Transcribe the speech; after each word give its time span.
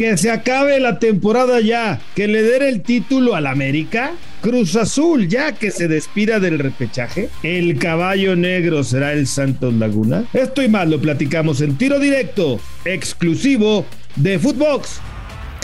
Que 0.00 0.16
se 0.16 0.30
acabe 0.30 0.80
la 0.80 0.98
temporada 0.98 1.60
ya, 1.60 2.00
que 2.14 2.26
le 2.26 2.42
den 2.42 2.62
el 2.62 2.80
título 2.80 3.34
al 3.34 3.46
América. 3.46 4.12
Cruz 4.40 4.74
Azul, 4.76 5.28
ya 5.28 5.52
que 5.52 5.70
se 5.70 5.88
despida 5.88 6.40
del 6.40 6.58
repechaje. 6.58 7.28
El 7.42 7.78
caballo 7.78 8.34
negro 8.34 8.82
será 8.82 9.12
el 9.12 9.26
Santos 9.26 9.74
Laguna. 9.74 10.24
Esto 10.32 10.62
y 10.62 10.70
más 10.70 10.88
lo 10.88 11.02
platicamos 11.02 11.60
en 11.60 11.76
tiro 11.76 11.98
directo, 11.98 12.58
exclusivo 12.86 13.84
de 14.16 14.38
Footbox. 14.38 15.02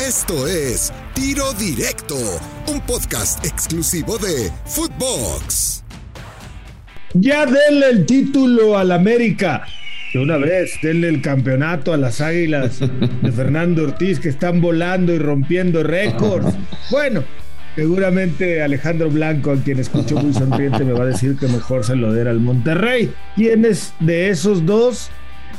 Esto 0.06 0.46
es 0.46 0.92
Tiro 1.14 1.54
Directo, 1.54 2.18
un 2.66 2.82
podcast 2.82 3.42
exclusivo 3.42 4.18
de 4.18 4.52
Footbox. 4.66 5.82
Ya 7.14 7.46
denle 7.46 7.88
el 7.88 8.04
título 8.04 8.76
al 8.76 8.92
América. 8.92 9.66
De 10.12 10.20
una 10.20 10.36
vez, 10.38 10.78
denle 10.82 11.08
el 11.08 11.20
campeonato 11.20 11.92
a 11.92 11.96
las 11.96 12.20
águilas 12.20 12.80
de 12.80 13.32
Fernando 13.32 13.84
Ortiz 13.84 14.18
que 14.18 14.28
están 14.28 14.60
volando 14.60 15.12
y 15.12 15.18
rompiendo 15.18 15.82
récords. 15.82 16.54
Bueno, 16.90 17.22
seguramente 17.74 18.62
Alejandro 18.62 19.10
Blanco, 19.10 19.52
a 19.52 19.56
quien 19.56 19.78
escucho 19.78 20.16
muy 20.16 20.32
sonriente, 20.32 20.84
me 20.84 20.92
va 20.92 21.04
a 21.04 21.08
decir 21.08 21.36
que 21.36 21.48
mejor 21.48 21.84
se 21.84 21.96
lo 21.96 22.14
diera 22.14 22.30
al 22.30 22.40
Monterrey. 22.40 23.12
¿Quién 23.34 23.64
es 23.64 23.92
de 24.00 24.30
esos 24.30 24.64
dos 24.64 25.10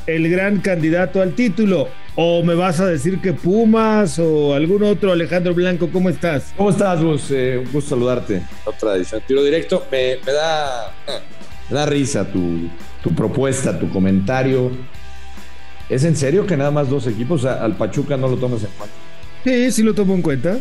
el 0.07 0.29
gran 0.29 0.59
candidato 0.59 1.21
al 1.21 1.33
título? 1.33 1.89
¿O 2.15 2.41
me 2.41 2.55
vas 2.55 2.79
a 2.79 2.87
decir 2.87 3.19
que 3.21 3.33
Pumas 3.33 4.17
o 4.17 4.55
algún 4.55 4.81
otro 4.81 5.11
Alejandro 5.11 5.53
Blanco? 5.53 5.89
¿Cómo 5.91 6.09
estás? 6.09 6.51
¿Cómo 6.57 6.71
estás, 6.71 6.99
Gus? 6.99 7.29
Eh, 7.29 7.59
un 7.59 7.71
gusto 7.71 7.91
saludarte. 7.91 8.41
Otra 8.65 8.95
edición. 8.95 9.21
Tiro 9.27 9.43
directo. 9.43 9.85
Me, 9.91 10.17
me 10.25 10.31
da, 10.31 10.95
me 11.69 11.75
da 11.75 11.85
risa 11.85 12.25
tu, 12.25 12.67
tu 13.07 13.15
propuesta, 13.15 13.77
tu 13.79 13.89
comentario. 13.89 14.71
¿Es 15.89 16.03
en 16.03 16.15
serio 16.17 16.45
que 16.45 16.57
nada 16.57 16.71
más 16.71 16.89
dos 16.89 17.07
equipos? 17.07 17.41
O 17.41 17.47
sea, 17.47 17.63
al 17.63 17.75
Pachuca 17.77 18.17
no 18.17 18.27
lo 18.27 18.35
tomas 18.37 18.61
en 18.63 18.69
cuenta. 18.77 18.95
Sí, 19.43 19.71
sí 19.71 19.83
lo 19.83 19.93
tomo 19.93 20.13
en 20.15 20.21
cuenta. 20.21 20.57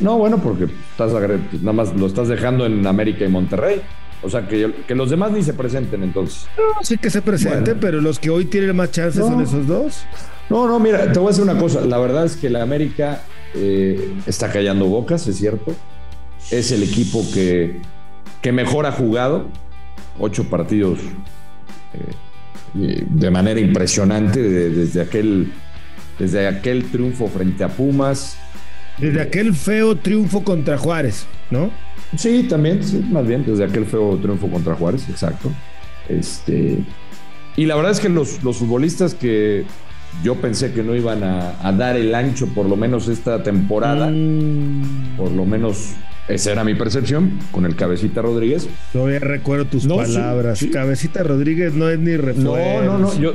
No, 0.00 0.18
bueno, 0.18 0.38
porque 0.42 0.64
estás 0.90 1.12
nada 1.12 1.72
más 1.72 1.94
lo 1.94 2.06
estás 2.06 2.28
dejando 2.28 2.66
en 2.66 2.86
América 2.86 3.24
y 3.24 3.28
Monterrey. 3.28 3.80
O 4.22 4.28
sea, 4.28 4.46
que, 4.46 4.72
que 4.86 4.94
los 4.94 5.08
demás 5.10 5.30
ni 5.32 5.42
se 5.42 5.54
presenten 5.54 6.02
entonces. 6.02 6.46
No, 6.58 6.82
sí 6.82 6.98
que 6.98 7.08
se 7.08 7.22
presente, 7.22 7.58
Bueno. 7.72 7.78
pero 7.80 8.00
los 8.00 8.18
que 8.18 8.28
hoy 8.28 8.44
tienen 8.46 8.74
más 8.76 8.90
chances 8.90 9.20
No. 9.20 9.28
son 9.28 9.40
esos 9.42 9.66
dos. 9.66 10.04
No, 10.50 10.66
no, 10.68 10.78
mira, 10.78 11.10
te 11.12 11.18
voy 11.18 11.28
a 11.28 11.30
decir 11.30 11.44
una 11.44 11.58
cosa. 11.58 11.80
La 11.82 11.98
verdad 11.98 12.26
es 12.26 12.36
que 12.36 12.50
la 12.50 12.62
América 12.62 13.22
eh, 13.54 14.12
está 14.26 14.50
callando 14.52 14.84
bocas, 14.86 15.26
es 15.26 15.36
cierto. 15.38 15.72
Es 16.50 16.72
el 16.72 16.82
equipo 16.82 17.24
que, 17.32 17.80
que 18.42 18.52
mejor 18.52 18.84
ha 18.86 18.92
jugado. 18.92 19.46
Ocho 20.18 20.44
partidos 20.44 20.98
de 22.74 23.30
manera 23.30 23.60
impresionante 23.60 24.42
de- 24.42 24.70
desde, 24.70 25.00
aquel, 25.00 25.52
desde 26.18 26.46
aquel 26.46 26.84
triunfo 26.84 27.28
frente 27.28 27.64
a 27.64 27.68
Pumas. 27.68 28.36
Desde 28.98 29.20
aquel 29.20 29.54
feo 29.54 29.96
triunfo 29.96 30.42
contra 30.42 30.78
Juárez, 30.78 31.26
¿no? 31.50 31.70
Sí, 32.16 32.46
también, 32.48 32.82
sí, 32.82 33.04
más 33.10 33.26
bien, 33.26 33.44
desde 33.46 33.64
aquel 33.64 33.84
feo 33.86 34.16
triunfo 34.20 34.48
contra 34.48 34.74
Juárez, 34.74 35.08
exacto. 35.08 35.50
Este, 36.08 36.78
y 37.56 37.66
la 37.66 37.76
verdad 37.76 37.92
es 37.92 38.00
que 38.00 38.08
los, 38.08 38.42
los 38.42 38.58
futbolistas 38.58 39.14
que 39.14 39.64
yo 40.22 40.36
pensé 40.36 40.72
que 40.72 40.82
no 40.82 40.94
iban 40.94 41.24
a, 41.24 41.56
a 41.66 41.72
dar 41.72 41.96
el 41.96 42.14
ancho, 42.14 42.46
por 42.54 42.66
lo 42.68 42.76
menos 42.76 43.08
esta 43.08 43.42
temporada, 43.42 44.08
Mm, 44.10 45.16
por 45.16 45.30
lo 45.32 45.44
menos 45.44 45.90
esa 46.28 46.52
era 46.52 46.64
mi 46.64 46.74
percepción 46.74 47.38
con 47.52 47.66
el 47.66 47.76
Cabecita 47.76 48.22
Rodríguez. 48.22 48.68
todavía 48.92 49.18
recuerdo 49.20 49.66
tus 49.66 49.84
No, 49.86 49.96
palabras. 49.96 50.58
sí. 50.58 50.70
Cabecita 50.70 51.22
Rodríguez 51.22 51.74
no 51.74 51.88
es 51.88 51.98
ni 51.98 52.16
refuerzo. 52.16 52.56
No, 52.56 52.82
no, 52.82 52.98
no, 52.98 53.18
yo, 53.18 53.34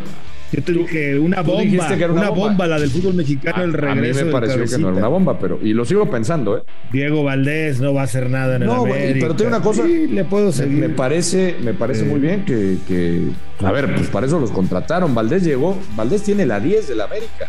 Yo 0.52 0.62
te 0.64 0.74
dije 0.74 1.18
una 1.18 1.42
tú 1.44 1.52
bomba, 1.52 1.88
que 1.88 2.04
era 2.04 2.12
una 2.12 2.22
una 2.24 2.30
bomba. 2.30 2.48
bomba. 2.50 2.68
la 2.68 2.80
del 2.82 2.90
fútbol 2.90 3.14
mexicano, 3.14 3.64
el 3.64 3.74
a, 3.86 3.92
a 3.92 3.96
mí 3.96 4.02
regreso 4.02 4.26
me 4.26 4.32
pareció 4.34 4.66
que 4.66 4.78
no 4.82 4.90
era 4.90 4.98
una 4.98 5.08
bomba, 5.08 5.40
pero, 5.40 5.58
y 5.64 5.72
lo 5.74 5.86
sigo 5.86 6.10
pensando, 6.12 6.58
¿eh? 6.58 6.64
Diego 6.92 7.24
Valdés 7.24 7.80
no 7.80 7.94
va 7.94 8.02
a 8.02 8.04
hacer 8.04 8.30
nada 8.30 8.58
en 8.58 8.64
el 8.64 8.68
No, 8.68 8.80
güey, 8.82 8.92
América. 9.04 9.20
pero 9.28 9.36
te 9.38 9.44
digo 9.46 9.56
una 9.56 9.64
cosa. 9.64 9.86
Sí, 9.86 10.08
le 10.08 10.26
puedo 10.26 10.52
seguir. 10.52 10.78
me 10.78 10.90
parece, 10.90 11.56
me 11.64 11.74
parece 11.74 12.04
muy 12.04 12.20
bien 12.20 12.44
que, 12.44 12.76
que- 12.86 13.30
a 13.66 13.72
ver, 13.72 13.96
pues 13.96 14.08
para 14.10 14.26
eso 14.28 14.42
los 14.42 14.52
contrataron. 14.52 15.16
Valdés 15.16 15.44
llegó, 15.46 15.78
Valdés 15.96 16.24
tiene 16.24 16.46
la 16.46 16.60
10 16.60 16.90
del 16.90 17.00
América. 17.00 17.48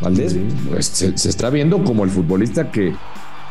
Valdés 0.00 0.36
pues, 0.68 0.86
se, 0.86 1.16
se 1.16 1.28
está 1.28 1.50
viendo 1.50 1.82
como 1.84 2.02
el 2.04 2.10
futbolista 2.10 2.70
que, 2.72 2.94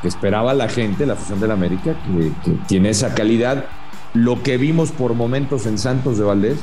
que 0.02 0.08
esperaba 0.08 0.54
la 0.54 0.68
gente, 0.70 1.06
la 1.06 1.14
afición 1.14 1.40
del 1.40 1.52
América, 1.52 1.96
que, 2.06 2.32
que 2.52 2.58
tiene 2.68 2.90
esa 2.90 3.14
calidad. 3.16 3.66
Lo 4.14 4.42
que 4.44 4.58
vimos 4.58 4.92
por 4.92 5.14
momentos 5.14 5.66
en 5.66 5.78
Santos 5.78 6.18
de 6.18 6.24
Valdés, 6.24 6.58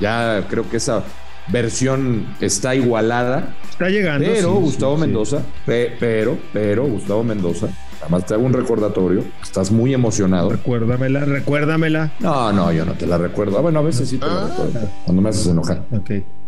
ya 0.00 0.46
creo 0.48 0.68
que 0.68 0.76
esa 0.76 1.02
versión 1.48 2.26
está 2.40 2.74
igualada. 2.74 3.54
Está 3.70 3.88
llegando. 3.88 4.26
Pero 4.26 4.54
sí, 4.54 4.60
Gustavo 4.60 4.94
sí, 4.96 5.00
sí. 5.02 5.06
Mendoza, 5.06 5.42
pe- 5.66 5.96
pero, 5.98 6.38
pero 6.52 6.84
Gustavo 6.86 7.24
Mendoza, 7.24 7.68
además 8.00 8.26
te 8.26 8.34
hago 8.34 8.44
un 8.44 8.52
recordatorio, 8.52 9.24
estás 9.42 9.70
muy 9.72 9.92
emocionado. 9.94 10.50
Recuérdamela, 10.50 11.24
recuérdamela. 11.24 12.12
No, 12.20 12.52
no, 12.52 12.72
yo 12.72 12.84
no 12.84 12.92
te 12.92 13.06
la 13.06 13.18
recuerdo. 13.18 13.58
Ah, 13.58 13.62
bueno, 13.62 13.80
a 13.80 13.82
veces 13.82 14.08
sí 14.08 14.18
te 14.18 14.26
la 14.26 14.46
recuerdo, 14.48 14.80
cuando 15.04 15.22
me 15.22 15.28
haces 15.30 15.46
enojar. 15.48 15.84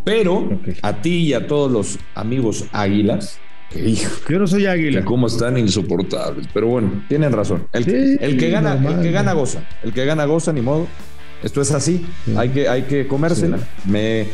Pero 0.05 0.49
a 0.83 0.93
ti 0.97 1.17
y 1.29 1.33
a 1.35 1.47
todos 1.47 1.73
los 1.73 1.99
amigos 2.15 2.67
águilas, 2.73 3.41
hijo, 3.75 4.11
Yo 4.29 4.39
no 4.39 4.47
soy 4.47 4.67
águila. 4.67 5.05
cómo 5.05 5.27
están 5.27 5.57
insoportables. 5.59 6.47
Pero 6.53 6.69
bueno, 6.69 7.05
tienen 7.09 7.33
razón. 7.33 7.67
El, 7.73 7.85
Sí, 7.85 8.17
el 8.21 8.37
que 8.39 8.51
gana, 8.51 8.75
normal, 8.75 8.95
el 8.99 9.03
que 9.03 9.11
gana 9.11 9.35
¿no? 9.35 9.41
goza. 9.41 9.65
El 9.83 9.93
que 9.93 10.05
gana 10.05 10.25
goza, 10.27 10.53
ni 10.53 10.61
modo. 10.61 10.87
Esto 11.43 11.61
es 11.61 11.73
así. 11.73 12.07
Hay 12.37 12.51
que, 12.51 12.69
hay 12.69 12.83
que 12.83 13.07
comérsela. 13.07 13.59
Me, 13.87 14.27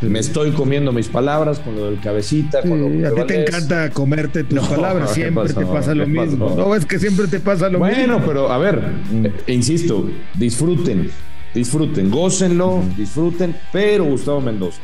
Sí. 0.00 0.06
me 0.06 0.18
estoy 0.18 0.50
comiendo 0.50 0.90
mis 0.90 1.06
palabras 1.06 1.60
con 1.60 1.76
lo 1.76 1.88
del 1.88 2.00
cabecita, 2.00 2.62
con 2.62 2.80
lo 3.00 3.06
a 3.08 3.14
ti 3.14 3.22
te 3.28 3.42
encanta 3.46 3.90
comerte 3.90 4.42
tus 4.42 4.60
No, 4.60 4.68
palabras, 4.68 5.10
¿qué 5.14 5.14
siempre 5.22 5.52
te 5.54 5.64
pasa 5.64 5.94
lo 5.94 6.04
¿Qué 6.04 6.10
mismo. 6.10 6.52
No, 6.56 6.74
es 6.74 6.84
que 6.84 6.98
siempre 6.98 7.28
te 7.28 7.38
pasa 7.38 7.68
lo 7.68 7.78
mismo. 7.78 7.94
Bueno, 7.96 8.20
pero 8.26 8.50
a 8.50 8.58
ver, 8.58 8.82
eh, 9.22 9.32
insisto, 9.46 10.10
disfruten, 10.34 11.12
disfruten, 11.54 12.10
gócenlo, 12.10 12.82
disfruten, 12.96 13.54
pero 13.72 14.02
Gustavo 14.06 14.40
Mendoza, 14.40 14.80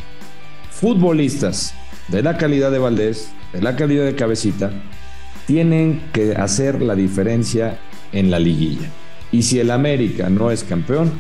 futbolistas 0.71 1.75
de 2.09 2.23
la 2.23 2.37
calidad 2.37 2.71
de 2.71 2.79
Valdés, 2.79 3.31
de 3.53 3.63
la 3.63 3.77
calidad 3.77 4.05
de 4.05 4.15
Cabecita, 4.15 4.71
tienen 5.47 6.01
que 6.13 6.35
hacer 6.35 6.81
la 6.83 6.95
diferencia 6.95 7.79
en 8.13 8.31
la 8.31 8.39
liguilla. 8.39 8.89
Y 9.33 9.43
si 9.43 9.59
el 9.59 9.71
América 9.71 10.29
no 10.29 10.51
es 10.51 10.65
campeón, 10.65 11.11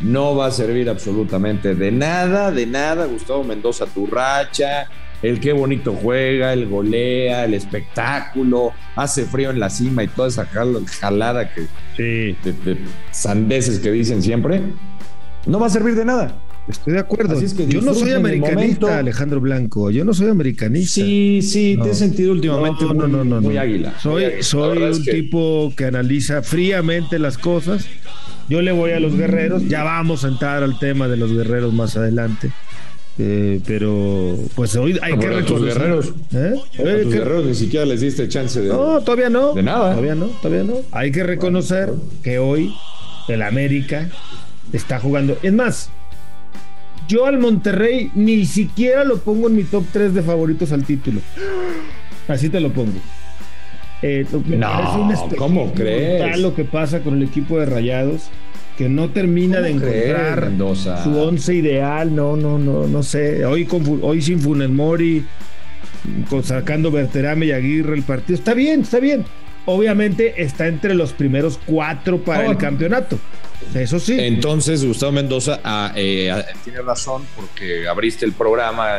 no 0.00 0.34
va 0.34 0.46
a 0.46 0.50
servir 0.50 0.88
absolutamente 0.88 1.74
de 1.74 1.92
nada, 1.92 2.50
de 2.50 2.66
nada, 2.66 3.06
Gustavo 3.06 3.44
Mendoza, 3.44 3.86
tu 3.86 4.06
racha, 4.06 4.86
el 5.22 5.38
qué 5.38 5.52
bonito 5.52 5.96
juega, 6.02 6.52
el 6.52 6.68
golea, 6.68 7.44
el 7.44 7.54
espectáculo, 7.54 8.72
hace 8.96 9.24
frío 9.24 9.50
en 9.50 9.60
la 9.60 9.70
cima 9.70 10.02
y 10.02 10.08
toda 10.08 10.28
esa 10.28 10.44
jal- 10.46 10.84
jalada 11.00 11.54
que, 11.54 11.62
Sí, 11.96 12.36
de, 12.42 12.52
de 12.64 12.78
sandeces 13.12 13.78
que 13.78 13.92
dicen 13.92 14.22
siempre, 14.22 14.60
no 15.46 15.60
va 15.60 15.66
a 15.66 15.70
servir 15.70 15.94
de 15.94 16.04
nada. 16.04 16.34
Estoy 16.68 16.94
de 16.94 16.98
acuerdo. 17.00 17.36
Así 17.36 17.44
es 17.46 17.54
que 17.54 17.66
Yo 17.66 17.80
no 17.80 17.94
soy 17.94 18.12
americanista. 18.12 18.98
Alejandro 18.98 19.40
Blanco. 19.40 19.90
Yo 19.90 20.04
no 20.04 20.14
soy 20.14 20.28
americanista. 20.28 20.94
Sí, 20.94 21.40
sí, 21.42 21.76
No. 21.76 21.84
te 21.84 21.90
he 21.90 21.94
sentido 21.94 22.32
últimamente 22.32 22.84
No, 22.84 22.94
no, 22.94 23.08
muy, 23.08 23.10
no, 23.10 23.24
no, 23.24 23.40
muy 23.40 23.54
no. 23.54 23.60
águila. 23.60 23.90
muy 23.90 24.00
Soy, 24.00 24.42
soy 24.42 24.82
es 24.82 24.98
un 24.98 25.04
que- 25.04 25.12
tipo 25.12 25.72
que 25.76 25.84
analiza 25.86 26.42
fríamente 26.42 27.18
las 27.18 27.38
cosas. 27.38 27.86
Yo 28.48 28.60
le 28.60 28.72
voy 28.72 28.90
a 28.90 29.00
los 29.00 29.16
guerreros. 29.16 29.66
Ya 29.68 29.82
vamos 29.84 30.24
a 30.24 30.28
entrar 30.28 30.62
al 30.62 30.78
tema 30.78 31.08
de 31.08 31.16
los 31.16 31.32
guerreros 31.32 31.72
más 31.72 31.96
adelante. 31.96 32.50
Eh, 33.18 33.60
pero 33.66 34.38
pues 34.54 34.74
hoy 34.74 34.98
hay 35.02 35.12
que 35.12 35.26
Bueno, 35.26 35.36
a 35.36 35.40
tus 35.44 35.60
reconocer. 35.60 35.78
guerreros. 35.82 36.12
¿Eh? 36.32 36.54
A 36.54 36.82
tus 37.02 37.12
que- 37.12 37.18
guerreros 37.18 37.44
ni 37.44 37.54
siquiera 37.54 37.84
les 37.86 38.00
diste 38.00 38.26
chance 38.28 38.60
de. 38.60 38.68
No, 38.68 39.00
todavía 39.02 39.28
no. 39.28 39.52
De 39.54 39.62
nada. 39.62 39.90
Todavía 39.90 40.14
no, 40.14 40.26
todavía 40.40 40.64
no. 40.64 40.76
Hay 40.92 41.12
que 41.12 41.22
reconocer 41.22 41.92
que 42.22 42.38
hoy 42.38 42.74
el 43.28 43.42
América 43.42 44.08
está 44.72 44.98
jugando. 44.98 45.36
Es 45.42 45.52
más, 45.52 45.90
yo 47.12 47.26
al 47.26 47.38
Monterrey 47.38 48.10
ni 48.14 48.46
siquiera 48.46 49.04
lo 49.04 49.18
pongo 49.18 49.48
en 49.48 49.56
mi 49.56 49.64
top 49.64 49.84
3 49.92 50.14
de 50.14 50.22
favoritos 50.22 50.72
al 50.72 50.84
título. 50.84 51.20
Así 52.28 52.48
te 52.48 52.60
lo 52.60 52.72
pongo. 52.72 52.92
Eh, 54.02 54.26
lo 54.32 54.42
que 54.42 54.56
No, 54.56 54.96
un 55.28 55.36
¿cómo 55.36 55.72
crees? 55.74 56.38
lo 56.40 56.54
que 56.54 56.64
pasa 56.64 57.00
con 57.00 57.14
el 57.18 57.22
equipo 57.22 57.58
de 57.60 57.66
Rayados, 57.66 58.30
que 58.76 58.88
no 58.88 59.10
termina 59.10 59.60
de 59.60 59.70
¿Cómo 59.72 59.82
crees, 59.82 60.06
encontrar 60.16 61.02
su 61.04 61.16
once 61.18 61.54
ideal. 61.54 62.14
No, 62.14 62.34
no, 62.36 62.58
no, 62.58 62.86
no 62.88 63.02
sé. 63.02 63.44
Hoy, 63.44 63.64
con, 63.66 63.84
Fu- 63.84 64.00
hoy 64.02 64.22
sin 64.22 64.40
Funes 64.40 64.70
Mori, 64.70 65.24
con, 66.30 66.42
sacando 66.42 66.90
Berterame 66.90 67.46
y 67.46 67.52
Aguirre 67.52 67.94
el 67.94 68.02
partido. 68.02 68.36
Está 68.38 68.54
bien, 68.54 68.80
está 68.80 68.98
bien. 68.98 69.24
Obviamente 69.66 70.42
está 70.42 70.66
entre 70.66 70.94
los 70.94 71.12
primeros 71.12 71.60
cuatro 71.64 72.18
para 72.24 72.48
Oh. 72.48 72.50
el 72.50 72.56
campeonato. 72.56 73.18
Eso 73.74 73.98
sí. 73.98 74.16
Entonces, 74.18 74.84
Gustavo 74.84 75.12
Mendoza 75.12 75.60
ah, 75.64 75.92
eh, 75.94 76.30
ah, 76.30 76.44
tiene 76.64 76.82
razón 76.82 77.26
porque 77.36 77.88
abriste 77.88 78.24
el 78.24 78.32
programa 78.32 78.98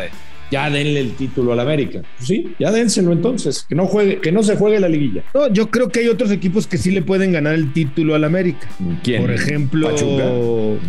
ya 0.53 0.69
denle 0.69 0.99
el 0.99 1.13
título 1.15 1.51
al 1.53 1.59
América. 1.59 2.01
Pues 2.17 2.27
sí, 2.27 2.53
ya 2.59 2.71
dénselo 2.71 3.11
entonces, 3.11 3.65
que 3.67 3.73
no 3.73 3.87
juegue, 3.87 4.19
que 4.19 4.31
no 4.31 4.43
se 4.43 4.55
juegue 4.55 4.79
la 4.79 4.87
liguilla. 4.87 5.23
No, 5.33 5.47
yo 5.51 5.69
creo 5.71 5.89
que 5.89 6.01
hay 6.01 6.07
otros 6.09 6.29
equipos 6.29 6.67
que 6.67 6.77
sí 6.77 6.91
le 6.91 7.01
pueden 7.01 7.31
ganar 7.31 7.55
el 7.55 7.73
título 7.73 8.13
al 8.13 8.23
América. 8.23 8.67
¿Quién? 9.03 9.21
Por 9.23 9.31
ejemplo, 9.31 9.89
Pachuca, 9.89 10.23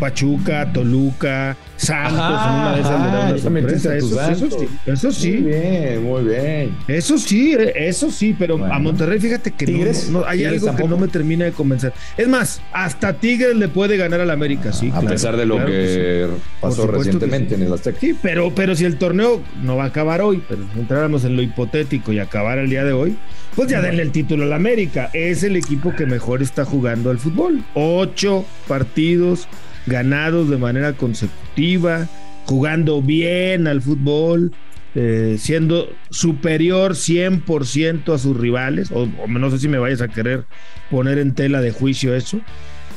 Pachuca 0.01 0.73
Toluca, 0.73 1.57
Santos, 1.77 2.19
Ajá, 2.21 2.51
en 2.51 2.61
una 2.61 2.75
de 2.75 2.81
esas 2.81 3.01
le 3.01 3.07
dan 3.07 3.29
una 3.31 3.37
ya 3.37 3.51
metiste 3.51 4.01
sorpresa. 4.01 4.27
a 4.27 4.35
tus 4.35 4.43
Eso, 4.45 4.59
sí, 4.61 4.69
eso 4.87 5.13
sí. 5.13 5.31
Muy 5.33 5.43
bien, 5.51 6.03
muy 6.05 6.25
bien. 6.25 6.77
Eso 6.87 7.19
sí, 7.19 7.55
eh, 7.59 7.73
eso 7.75 8.11
sí, 8.11 8.35
pero 8.39 8.59
Bueno. 8.59 8.73
a 8.75 8.79
Monterrey 8.79 9.19
fíjate 9.19 9.51
que 9.51 9.67
no- 9.67 9.73
¿Tigres? 9.73 10.09
no, 10.11 10.25
hay 10.27 10.39
¿Tigres 10.41 10.63
algo 10.67 10.77
que 10.77 10.89
no 10.89 10.97
me 10.99 11.09
termina 11.09 11.45
de 11.47 11.53
convencer. 11.53 11.93
Es 12.17 12.29
más, 12.29 12.61
hasta 12.73 13.15
Tigres 13.15 13.57
le 13.57 13.69
puede 13.69 13.97
ganar 13.97 14.21
al 14.21 14.31
América, 14.31 14.73
sí. 14.73 14.89
a 14.89 14.93
claro, 14.93 15.09
pesar 15.09 15.37
de 15.37 15.47
lo 15.47 15.57
claro 15.57 15.71
que, 15.71 16.27
sí. 16.31 16.43
pasó 16.61 16.87
recientemente 16.87 17.49
que 17.51 17.55
sí. 17.57 17.61
en 17.63 17.67
el 17.67 17.73
Azteca. 17.73 17.99
Sí, 18.01 18.15
pero, 18.23 18.53
pero 18.55 18.75
si 18.77 18.85
el 18.85 18.97
torneo 18.99 19.41
no 19.63 19.77
va 19.77 19.85
a 19.85 19.87
acabar 19.89 20.21
hoy, 20.23 20.43
pero 20.49 20.63
si 20.73 20.81
entráramos 20.81 21.25
en 21.25 21.37
lo 21.37 21.43
hipotético 21.43 22.13
y 22.13 22.19
acabar 22.19 22.59
el 22.59 22.69
día 22.71 22.85
de 22.85 22.93
hoy, 22.93 23.17
pues 23.55 23.69
ya 23.69 23.81
denle 23.81 24.03
el 24.03 24.11
título 24.13 24.45
al 24.45 24.53
América. 24.53 25.11
Es 25.13 25.43
el 25.43 25.57
equipo 25.57 25.95
que 25.95 26.07
mejor 26.07 26.43
está 26.43 26.65
jugando 26.65 27.11
al 27.11 27.19
fútbol. 27.19 27.63
Ocho 27.75 28.45
partidos 28.67 29.49
ganados 29.87 30.49
de 30.51 30.57
manera 30.57 30.95
consecutiva, 30.95 32.09
jugando 32.47 33.01
bien 33.03 33.67
al 33.67 33.83
fútbol, 33.83 34.53
eh, 34.95 35.37
siendo 35.39 35.89
superior 36.11 36.93
100% 36.95 38.15
a 38.15 38.19
sus 38.19 38.37
rivales, 38.37 38.91
o, 38.93 39.03
o 39.23 39.27
no 39.29 39.51
sé 39.51 39.59
si 39.59 39.69
me 39.69 39.79
vayas 39.79 40.01
a 40.01 40.09
querer 40.09 40.45
poner 40.91 41.19
en 41.19 41.35
tela 41.35 41.61
de 41.61 41.71
juicio 41.73 42.15
eso. 42.15 42.41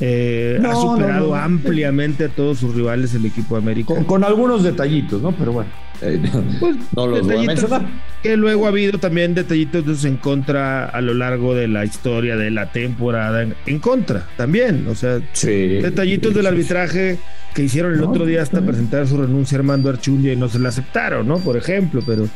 Eh, 0.00 0.58
No, 0.60 0.70
ha 0.70 0.74
no, 0.74 0.80
superado 0.80 1.28
no. 1.28 1.34
ampliamente 1.34 2.26
a 2.26 2.28
todos 2.28 2.58
sus 2.60 2.72
rivales 2.74 3.14
el 3.14 3.26
equipo 3.26 3.56
de 3.56 3.62
América. 3.62 3.94
Con, 3.94 4.04
con 4.04 4.24
algunos 4.24 4.62
detallitos, 4.62 5.20
¿no? 5.20 5.32
Pero 5.32 5.52
bueno, 5.52 5.70
eh, 6.02 6.20
Pues, 6.60 6.76
no 6.96 7.06
los 7.06 7.22
voy 7.26 7.36
a 7.36 7.42
mencionar. 7.42 7.86
Que 8.22 8.36
luego 8.36 8.66
ha 8.66 8.68
habido 8.70 8.98
también 8.98 9.34
detallitos 9.34 9.86
de 9.86 9.92
esos 9.92 10.04
en 10.04 10.16
contra 10.16 10.86
a 10.86 11.00
lo 11.00 11.14
largo 11.14 11.54
de 11.54 11.68
la 11.68 11.84
historia 11.84 12.36
de 12.36 12.50
la 12.50 12.72
temporada. 12.72 13.42
En, 13.42 13.54
en 13.66 13.78
contra 13.78 14.26
también. 14.36 14.86
O 14.88 14.94
sea, 14.94 15.20
Sí. 15.32 15.50
detallitos 15.80 16.34
del 16.34 16.46
arbitraje 16.46 17.18
que 17.54 17.62
hicieron 17.62 17.92
el 17.94 18.00
No, 18.00 18.10
otro 18.10 18.26
día 18.26 18.42
hasta 18.42 18.60
presentar 18.60 19.06
su 19.06 19.16
renuncia 19.16 19.56
a 19.56 19.60
Armando 19.60 19.88
Archundia 19.88 20.32
y 20.32 20.36
no 20.36 20.48
se 20.48 20.58
la 20.58 20.68
aceptaron, 20.68 21.26
¿no? 21.26 21.38
Por 21.38 21.56
ejemplo, 21.56 22.02
pero 22.06 22.28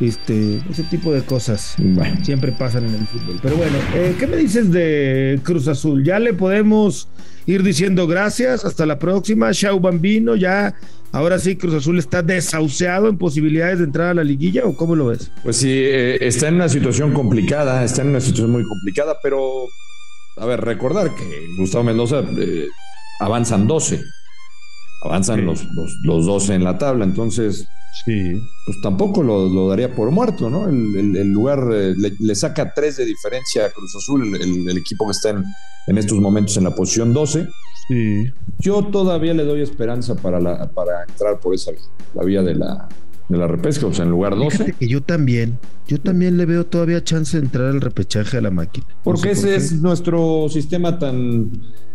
este, 0.00 0.60
ese 0.70 0.82
tipo 0.84 1.12
de 1.12 1.22
cosas 1.22 1.74
Bueno. 1.78 2.24
siempre 2.24 2.52
pasan 2.52 2.86
en 2.86 2.94
el 2.94 3.06
fútbol. 3.06 3.38
Pero 3.42 3.56
bueno, 3.56 3.76
eh, 3.94 4.16
¿qué 4.18 4.26
me 4.26 4.36
dices 4.36 4.70
de 4.72 5.38
Cruz 5.42 5.68
Azul? 5.68 6.04
¿Ya 6.04 6.18
le 6.18 6.32
podemos 6.34 7.08
ir 7.46 7.62
diciendo 7.62 8.06
gracias? 8.06 8.64
Hasta 8.64 8.86
la 8.86 8.98
próxima. 8.98 9.52
Chau 9.52 9.78
Bambino, 9.80 10.36
ya. 10.36 10.74
Ahora 11.12 11.38
sí, 11.38 11.56
Cruz 11.56 11.74
Azul 11.74 11.98
está 11.98 12.22
desahuciado 12.22 13.08
en 13.08 13.18
posibilidades 13.18 13.78
de 13.78 13.84
entrar 13.84 14.08
a 14.08 14.14
la 14.14 14.24
liguilla 14.24 14.64
o 14.64 14.76
cómo 14.76 14.94
lo 14.94 15.06
ves? 15.06 15.30
Pues 15.42 15.56
sí, 15.56 15.68
eh, 15.70 16.18
está 16.20 16.48
en 16.48 16.54
una 16.54 16.68
situación 16.68 17.12
complicada, 17.12 17.82
está 17.84 18.02
en 18.02 18.08
una 18.10 18.20
situación 18.20 18.52
muy 18.52 18.62
complicada, 18.64 19.16
pero 19.22 19.40
a 20.36 20.46
ver, 20.46 20.60
recordar 20.60 21.08
que 21.14 21.24
Gustavo 21.58 21.82
Mendoza 21.82 22.20
eh, 22.38 22.66
avanzan 23.18 23.66
12, 23.66 24.00
avanzan 25.04 25.44
los, 25.44 25.64
los, 25.74 25.92
los 26.04 26.26
12 26.26 26.54
en 26.54 26.64
la 26.64 26.78
tabla, 26.78 27.04
entonces 27.04 27.66
Sí. 28.04 28.40
pues 28.66 28.80
tampoco 28.82 29.22
lo, 29.22 29.48
lo 29.48 29.68
daría 29.68 29.94
por 29.94 30.10
muerto, 30.10 30.48
¿no? 30.48 30.68
El, 30.68 30.96
el- 30.96 31.16
el 31.16 31.28
lugar 31.32 31.58
eh, 31.72 31.92
le, 31.96 32.12
le 32.18 32.34
saca 32.34 32.72
3 32.72 32.96
de 32.98 33.04
diferencia 33.04 33.66
a 33.66 33.70
Cruz 33.70 33.94
Azul, 33.96 34.34
el, 34.36 34.68
el 34.68 34.76
equipo 34.78 35.04
que 35.06 35.10
está 35.12 35.30
en, 35.30 35.44
en 35.88 35.98
estos 35.98 36.18
momentos 36.20 36.56
en 36.56 36.64
la 36.64 36.74
posición 36.74 37.12
12. 37.12 37.46
Sí. 37.88 38.24
Yo 38.60 38.84
todavía 38.86 39.34
le 39.34 39.44
doy 39.44 39.60
esperanza 39.62 40.14
para, 40.14 40.40
la, 40.40 40.70
para 40.70 41.02
entrar 41.08 41.40
por 41.40 41.54
esa 41.54 41.72
vía, 41.72 41.80
la 42.14 42.22
vía 42.24 42.42
de 42.42 42.54
la, 42.54 42.88
de 43.30 43.38
la 43.38 43.46
repesca, 43.46 43.86
o 43.86 43.92
sea, 43.94 44.04
en 44.04 44.10
lugar 44.10 44.34
12. 44.36 44.50
Fíjate 44.50 44.72
que 44.74 44.88
yo 44.88 45.00
también, 45.02 45.58
yo 45.88 45.98
también 46.00 46.36
le 46.36 46.44
veo 46.46 46.66
todavía 46.66 47.02
chance 47.02 47.36
de 47.38 47.44
entrar 47.44 47.68
al 47.68 47.80
repechaje 47.80 48.36
a 48.36 48.40
la 48.42 48.50
máquina. 48.50 48.86
No 48.88 48.96
Porque 49.04 49.34
sé 49.34 49.42
por 49.42 49.48
ese 49.48 49.48
qué. 49.48 49.56
es 49.76 49.80
nuestro 49.80 50.48
sistema 50.50 50.98
tan 50.98 51.50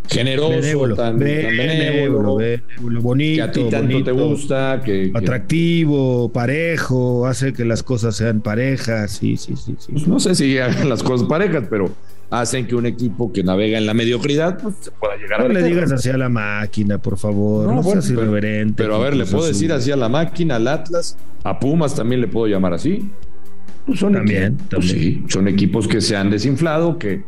generoso, 0.07 0.49
benévolo, 0.49 0.95
tan, 0.95 1.17
tan 1.17 1.19
benévolo, 1.19 2.35
benévolo, 2.35 2.35
benévolo, 2.35 3.01
bonito, 3.01 3.35
que 3.37 3.41
a 3.41 3.51
ti 3.51 3.63
tanto 3.69 3.87
bonito, 3.93 4.03
te 4.05 4.11
gusta, 4.11 4.81
que, 4.85 5.11
que- 5.11 5.17
atractivo, 5.17 6.31
parejo, 6.31 7.25
hace 7.27 7.53
que 7.53 7.65
las 7.65 7.83
cosas 7.83 8.15
sean 8.15 8.39
parejas, 8.41 9.11
sí, 9.11 9.35
sí, 9.37 9.55
sí, 9.55 9.75
sí. 9.79 9.91
pues, 9.91 10.07
no 10.07 10.19
sé 10.19 10.35
si 10.35 10.57
hagan 10.59 10.89
las 10.89 11.01
cosas 11.03 11.27
parejas, 11.27 11.65
pero 11.69 11.89
hacen 12.41 12.67
que 12.67 12.75
un 12.75 12.85
equipo 12.85 13.31
que 13.33 13.43
navega 13.43 13.77
en 13.77 13.85
la 13.85 13.93
mediocridad 13.93 14.57
pues, 14.61 14.75
se 14.81 14.91
pueda 14.91 15.15
llegar 15.17 15.39
No 15.39 15.45
a 15.45 15.47
le 15.49 15.53
meter. 15.55 15.69
digas 15.73 15.91
así 15.91 16.09
a 16.09 16.17
la 16.17 16.29
máquina, 16.29 16.97
por 16.97 17.17
favor, 17.17 17.67
no, 17.67 17.75
No, 17.75 17.81
bueno, 17.83 18.01
seas 18.01 18.11
pero- 18.13 18.21
irreverente. 18.23 18.83
Pero 18.83 18.95
a 18.95 18.99
ver, 18.99 19.15
le 19.15 19.25
puedo 19.25 19.39
Azul. 19.43 19.53
decir 19.53 19.71
así 19.71 19.91
a 19.91 19.95
la 19.95 20.09
máquina, 20.09 20.55
al 20.57 20.67
Atlas, 20.67 21.17
a 21.43 21.59
Pumas 21.59 21.95
también 21.95 22.21
le 22.21 22.27
puedo 22.27 22.47
llamar 22.47 22.73
así. 22.73 23.09
Pues 23.85 23.99
son 23.99 24.13
También, 24.13 24.53
equipos- 24.57 24.67
pues 24.69 24.87
también. 24.91 25.13
sí, 25.23 25.23
son 25.29 25.47
equipos 25.47 25.87
que 25.87 26.01
se 26.01 26.15
han 26.15 26.29
desinflado, 26.31 26.97
que, 26.97 27.23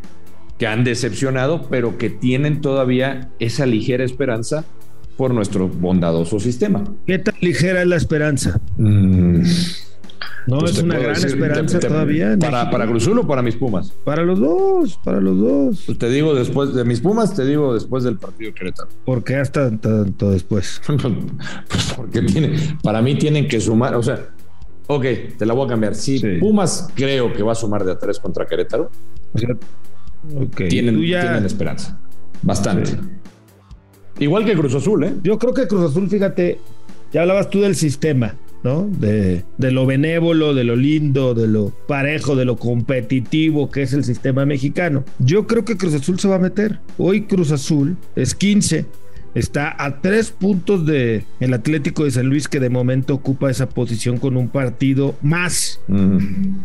que 0.58 0.66
han 0.68 0.84
decepcionado, 0.84 1.68
pero 1.70 1.98
que 2.00 2.10
tienen 2.10 2.62
todavía 2.62 3.30
esa 3.40 3.66
ligera 3.68 4.04
esperanza 4.04 4.66
por 5.18 5.34
nuestro 5.34 5.68
bondadoso 5.68 6.40
sistema. 6.40 6.84
¿Qué 7.06 7.20
tan 7.20 7.36
ligera 7.42 7.82
es 7.82 7.88
la 7.88 7.96
esperanza? 7.96 8.60
Mm, 8.78 9.42
No, 10.48 10.60
pues 10.60 10.72
es 10.78 10.84
una 10.84 10.98
gran 10.98 11.14
decir, 11.14 11.28
esperanza 11.30 11.80
te- 11.80 11.88
te- 11.88 11.94
todavía. 11.94 12.38
Para, 12.40 12.70
para 12.72 12.88
Cruzul 12.88 13.20
o 13.20 13.28
para 13.28 13.42
mis 13.42 13.56
Pumas. 13.58 13.92
Para 14.06 14.24
los 14.24 14.40
dos, 14.40 14.98
para 15.04 15.20
los 15.20 15.38
dos. 15.38 15.84
Pues 15.86 15.98
te 15.98 16.10
digo 16.10 16.34
después 16.34 16.74
de 16.74 16.86
mis 16.86 17.02
Pumas, 17.02 17.34
te 17.36 17.46
digo 17.46 17.74
después 17.74 18.04
del 18.06 18.18
partido 18.18 18.54
Querétaro. 18.54 18.90
¿Por 19.06 19.24
qué 19.24 19.36
hasta 19.36 19.70
tanto 19.78 20.32
después? 20.32 20.82
Pues 20.88 21.94
porque 21.96 22.22
tiene, 22.22 22.78
para 22.82 23.02
mí 23.02 23.16
tienen 23.18 23.48
que 23.48 23.60
sumar, 23.60 23.96
o 23.96 24.02
sea, 24.04 24.30
ok, 24.88 25.06
te 25.38 25.46
la 25.46 25.54
voy 25.54 25.66
a 25.66 25.70
cambiar. 25.70 25.96
Si 25.96 26.18
Sí. 26.20 26.38
Pumas 26.40 26.90
creo 26.96 27.34
que 27.34 27.44
va 27.44 27.52
a 27.52 27.56
sumar 27.56 27.84
de 27.84 27.92
a 27.92 28.00
tres 28.00 28.18
contra 28.20 28.46
Querétaro, 28.46 28.90
O 29.34 29.38
sea, 29.40 29.50
ok. 30.36 30.68
tienen, 30.70 30.96
Tú 30.96 31.04
ya- 31.04 31.22
tienen 31.22 31.46
esperanza. 31.46 32.00
Bastante. 32.42 32.92
Sí. 32.92 32.98
Igual 34.20 34.46
que 34.46 34.54
Cruz 34.56 34.74
Azul, 34.76 35.04
¿eh? 35.04 35.14
Yo 35.24 35.38
creo 35.38 35.54
que 35.54 35.68
Cruz 35.68 35.92
Azul, 35.92 36.10
fíjate, 36.10 36.60
ya 37.12 37.22
hablabas 37.22 37.50
tú 37.50 37.62
del 37.62 37.76
sistema, 37.76 38.34
¿no? 38.64 38.88
De, 38.90 39.44
de 39.58 39.72
lo 39.72 39.86
benévolo, 39.86 40.54
de 40.54 40.64
lo 40.64 40.76
lindo, 40.76 41.34
de 41.34 41.48
lo 41.48 41.72
parejo, 41.88 42.36
de 42.36 42.46
lo 42.46 42.58
competitivo 42.58 43.70
que 43.70 43.82
es 43.84 43.94
el 43.94 44.04
sistema 44.04 44.46
mexicano. 44.46 45.04
Yo 45.20 45.48
creo 45.48 45.66
que 45.66 45.78
Cruz 45.78 45.94
Azul 45.94 46.20
se 46.20 46.28
va 46.28 46.36
a 46.36 46.40
meter. 46.40 46.80
Hoy 46.98 47.22
Cruz 47.24 47.52
Azul 47.52 47.98
es 48.16 48.36
15. 48.36 48.86
Está 49.36 49.76
a 49.84 50.02
tres 50.02 50.32
puntos 50.32 50.86
de 50.88 51.24
el 51.40 51.54
Atlético 51.54 52.06
de 52.06 52.12
San 52.12 52.26
Luis 52.28 52.48
que 52.48 52.60
de 52.60 52.70
momento 52.70 53.14
ocupa 53.14 53.52
esa 53.52 53.70
posición 53.70 54.18
con 54.18 54.36
un 54.36 54.48
partido 54.48 55.16
más, 55.22 55.80
Mm. 55.88 56.18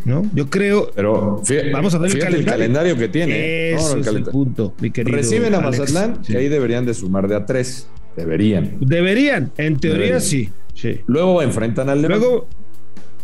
¿no? 0.06 0.30
Yo 0.34 0.48
creo 0.48 0.90
Pero 0.94 1.42
Vamos 1.72 1.94
a 1.94 1.98
ver 1.98 2.12
el 2.16 2.44
calendario. 2.46 2.96
que 2.96 3.08
tiene. 3.08 3.72
Eso 3.72 3.88
no, 3.88 3.94
el 3.96 4.00
es 4.00 4.06
el 4.06 4.22
punto, 4.24 4.74
mi 4.80 4.90
querido. 4.90 5.14
Reciben 5.18 5.54
a 5.54 5.58
Alex. 5.58 5.80
Mazatlán, 5.80 6.24
Sí. 6.24 6.32
que 6.32 6.38
ahí 6.38 6.48
deberían 6.48 6.86
de 6.86 6.94
sumar 6.94 7.28
de 7.28 7.36
a 7.36 7.44
tres. 7.44 7.88
Deberían. 8.16 8.76
Deberían, 8.80 9.52
en 9.58 9.76
teoría 9.76 9.98
Deberían. 10.18 10.20
sí. 10.22 10.48
Sí. 10.74 11.00
Luego 11.06 11.42
enfrentan 11.42 11.88
al 11.88 12.00
León. 12.02 12.12
Luego, 12.18 12.46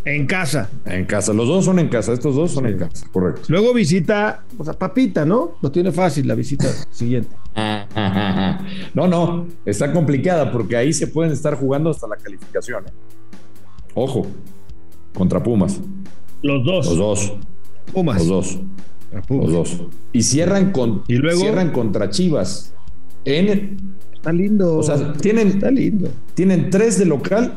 en 0.05 0.27
casa. 0.27 0.71
En 0.87 1.05
casa. 1.05 1.33
Los 1.33 1.47
dos 1.49 1.65
son 1.65 1.79
en 1.79 1.89
casa. 1.89 2.13
Estos 2.13 2.35
dos 2.35 2.51
son 2.53 2.65
Sí. 2.65 2.71
en 2.73 2.79
casa. 2.79 3.07
Correcto. 3.13 3.43
Luego 3.49 3.75
visita, 3.75 4.45
o 4.57 4.65
sea, 4.65 4.73
Papita, 4.75 5.25
¿no? 5.25 5.53
Lo 5.61 5.71
tiene 5.71 5.93
fácil 5.93 6.27
la 6.29 6.35
visita 6.35 6.67
siguiente. 6.91 7.35
No, 8.95 9.07
no. 9.09 9.47
Está 9.65 9.93
complicada 9.93 10.51
porque 10.53 10.77
ahí 10.77 10.93
se 10.93 11.07
pueden 11.09 11.33
estar 11.33 11.55
jugando 11.57 11.91
hasta 11.91 12.07
la 12.09 12.17
calificación. 12.17 12.85
¿eh? 12.87 12.91
Ojo. 13.95 14.27
Contra 15.15 15.43
Pumas. 15.43 15.81
Los 16.43 16.65
dos. 16.65 16.87
Los 16.87 16.97
dos. 16.97 17.33
Pumas. 17.93 18.19
Los 18.19 18.29
dos. 18.29 18.59
Pumas. 19.27 19.51
Los 19.51 19.79
dos. 19.79 19.87
Y 20.13 20.23
cierran 20.23 20.71
con 20.73 21.03
Y 21.09 21.15
luego- 21.17 21.41
cierran 21.41 21.73
contra 21.73 22.11
Chivas. 22.11 22.75
En, 23.25 23.98
Está 24.19 24.33
lindo. 24.33 24.77
o 24.79 24.83
sea, 24.83 25.13
tienen, 25.15 25.49
está 25.49 25.71
lindo. 25.71 26.09
tienen 26.35 26.71
tres 26.71 26.99
de 26.99 27.07
local 27.07 27.55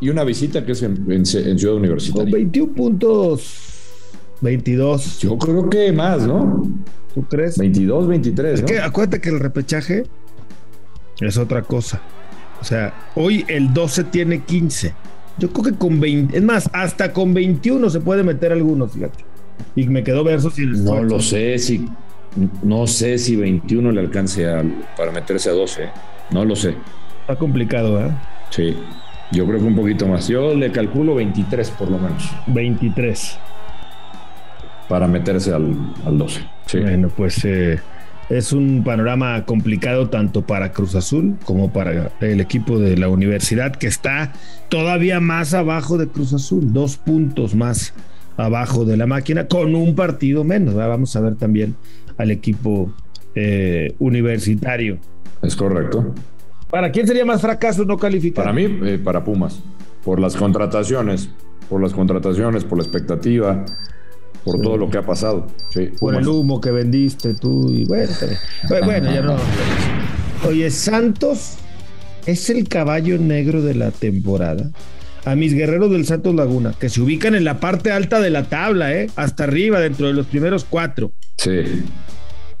y 0.00 0.08
una 0.08 0.24
visita 0.24 0.64
que 0.64 0.72
es 0.72 0.82
en, 0.82 0.92
en- 1.10 1.12
en 1.18 1.24
Ciudad 1.24 1.74
Con 1.74 1.78
Universitaria. 1.82 2.32
21 2.32 2.72
puntos. 2.72 3.66
22. 4.40 5.18
Yo 5.20 5.36
creo 5.36 5.68
que 5.68 5.92
más, 5.92 6.26
¿no? 6.26 6.62
¿Tú 7.14 7.22
crees? 7.24 7.58
22, 7.58 8.06
23, 8.08 8.54
Es 8.54 8.60
¿no? 8.62 8.66
que 8.66 8.78
acuérdate 8.80 9.20
que 9.20 9.28
el 9.28 9.40
repechaje 9.40 10.04
es 11.20 11.36
otra 11.36 11.62
cosa. 11.62 12.00
O 12.60 12.64
sea, 12.64 13.10
hoy 13.16 13.44
el 13.48 13.74
12 13.74 14.04
tiene 14.04 14.42
15. 14.44 14.94
Yo 15.38 15.50
creo 15.50 15.64
que 15.72 15.78
con 15.78 16.00
20, 16.00 16.36
es 16.36 16.42
más, 16.42 16.70
hasta 16.72 17.12
con 17.12 17.34
21 17.34 17.90
se 17.90 18.00
puede 18.00 18.22
meter 18.22 18.52
algunos, 18.52 18.92
fíjate. 18.92 19.24
Y 19.76 19.86
me 19.88 20.02
quedó 20.04 20.24
verso 20.24 20.50
sin 20.50 20.70
el 20.70 20.84
No 20.84 21.02
lo 21.02 21.20
sé 21.20 21.58
si 21.58 21.86
no 22.62 22.86
sé 22.86 23.18
si 23.18 23.36
21 23.36 23.92
le 23.92 24.00
alcance 24.00 24.46
al- 24.48 24.84
para 24.96 25.10
meterse 25.12 25.50
a 25.50 25.52
12. 25.52 25.84
¿eh? 25.84 25.88
No 26.30 26.44
lo 26.44 26.54
sé. 26.56 26.74
Está 27.22 27.36
complicado, 27.36 28.00
¿eh? 28.00 28.10
Sí. 28.50 28.76
Yo 29.32 29.46
creo 29.46 29.58
que 29.60 29.64
un 29.66 29.76
poquito 29.76 30.06
más. 30.08 30.26
Yo 30.28 30.54
le 30.54 30.72
calculo 30.72 31.14
23 31.14 31.70
por 31.70 31.90
lo 31.90 31.98
menos 31.98 32.28
23. 32.48 33.38
para 34.88 35.06
meterse 35.06 35.52
al, 35.52 35.74
al 36.04 36.18
12. 36.18 36.40
Sí. 36.66 36.78
Bueno, 36.80 37.08
pues 37.16 37.44
eh, 37.44 37.78
es 38.28 38.52
un 38.52 38.82
panorama 38.84 39.44
complicado 39.44 40.08
tanto 40.08 40.42
para 40.42 40.72
Cruz 40.72 40.94
Azul 40.96 41.36
como 41.44 41.72
para 41.72 42.10
el 42.20 42.40
equipo 42.40 42.78
de 42.78 42.96
la 42.96 43.08
universidad 43.08 43.72
que 43.76 43.86
está 43.86 44.32
todavía 44.68 45.20
más 45.20 45.54
abajo 45.54 45.96
de 45.96 46.08
Cruz 46.08 46.32
Azul, 46.32 46.72
dos 46.72 46.96
puntos 46.96 47.54
más 47.54 47.94
abajo 48.44 48.84
de 48.84 48.96
la 48.96 49.06
máquina 49.06 49.46
con 49.46 49.74
un 49.74 49.94
partido 49.94 50.44
menos. 50.44 50.74
Vamos 50.74 51.14
a 51.16 51.20
ver 51.20 51.36
también 51.36 51.74
al 52.16 52.30
equipo 52.30 52.92
eh, 53.34 53.94
universitario. 53.98 54.98
Es 55.42 55.56
correcto. 55.56 56.14
¿Para 56.70 56.92
quién 56.92 57.06
sería 57.06 57.24
más 57.24 57.40
fracaso 57.40 57.84
no 57.84 57.96
calificar? 57.96 58.44
Para 58.44 58.54
mí, 58.54 58.78
eh, 58.84 59.00
para 59.02 59.24
Pumas, 59.24 59.60
por 60.04 60.20
las 60.20 60.36
contrataciones, 60.36 61.30
por 61.68 61.80
las 61.80 61.92
contrataciones, 61.92 62.64
por 62.64 62.78
la 62.78 62.84
expectativa, 62.84 63.64
por 64.44 64.60
todo 64.60 64.76
lo 64.76 64.90
que 64.90 64.98
ha 64.98 65.02
pasado. 65.02 65.46
por 65.98 66.14
el 66.14 66.26
humo 66.26 66.60
que 66.60 66.70
vendiste 66.70 67.34
tú 67.34 67.70
y 67.70 67.84
bueno, 67.84 68.12
bueno, 68.84 69.12
ya 69.12 69.22
no. 69.22 69.36
Oye, 70.48 70.70
Santos 70.70 71.56
es 72.26 72.48
el 72.50 72.68
caballo 72.68 73.18
negro 73.18 73.62
de 73.62 73.74
la 73.74 73.90
temporada. 73.90 74.70
A 75.24 75.34
mis 75.34 75.54
guerreros 75.54 75.90
del 75.90 76.06
Santos 76.06 76.34
Laguna, 76.34 76.74
que 76.78 76.88
se 76.88 77.00
ubican 77.00 77.34
en 77.34 77.44
la 77.44 77.60
parte 77.60 77.92
alta 77.92 78.20
de 78.20 78.30
la 78.30 78.44
tabla, 78.44 78.94
¿eh? 78.94 79.10
hasta 79.16 79.44
arriba, 79.44 79.80
dentro 79.80 80.06
de 80.06 80.14
los 80.14 80.26
primeros 80.26 80.64
cuatro. 80.64 81.12
Sí. 81.36 81.84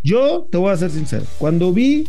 Yo 0.02 0.46
te 0.50 0.58
voy 0.58 0.72
a 0.72 0.76
ser 0.76 0.90
sincero, 0.90 1.24
cuando 1.38 1.72
vi 1.72 2.06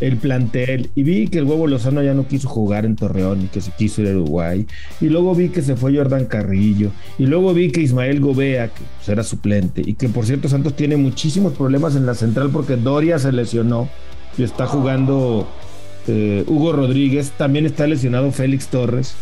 el 0.00 0.16
plantel 0.16 0.90
y 0.94 1.02
vi 1.02 1.28
que 1.28 1.38
el 1.38 1.44
huevo 1.44 1.66
Lozano 1.66 2.02
ya 2.02 2.14
no 2.14 2.28
quiso 2.28 2.48
jugar 2.48 2.84
en 2.84 2.96
Torreón 2.96 3.42
y 3.42 3.46
que 3.46 3.60
se 3.60 3.72
quiso 3.72 4.02
ir 4.02 4.08
a 4.08 4.12
Uruguay 4.12 4.66
y 5.00 5.08
luego 5.08 5.34
vi 5.34 5.48
que 5.48 5.62
se 5.62 5.76
fue 5.76 5.96
Jordan 5.96 6.26
Carrillo 6.26 6.90
y 7.18 7.26
luego 7.26 7.52
vi 7.52 7.72
que 7.72 7.80
Ismael 7.80 8.20
Gobea 8.20 8.68
que 8.68 8.82
pues, 8.96 9.08
era 9.08 9.24
suplente 9.24 9.82
y 9.84 9.94
que 9.94 10.08
por 10.08 10.24
cierto 10.24 10.48
Santos 10.48 10.76
tiene 10.76 10.96
muchísimos 10.96 11.54
problemas 11.54 11.96
en 11.96 12.06
la 12.06 12.14
central 12.14 12.50
porque 12.52 12.76
Doria 12.76 13.18
se 13.18 13.32
lesionó 13.32 13.88
y 14.36 14.44
está 14.44 14.66
jugando 14.66 15.48
eh, 16.06 16.44
Hugo 16.46 16.72
Rodríguez 16.72 17.32
también 17.36 17.66
está 17.66 17.86
lesionado 17.86 18.30
Félix 18.30 18.68
Torres 18.68 19.14